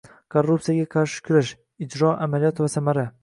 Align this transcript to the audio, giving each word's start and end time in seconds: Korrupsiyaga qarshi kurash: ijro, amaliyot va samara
Korrupsiyaga 0.35 0.87
qarshi 0.95 1.21
kurash: 1.29 1.53
ijro, 1.87 2.11
amaliyot 2.29 2.63
va 2.65 2.73
samara 2.79 3.07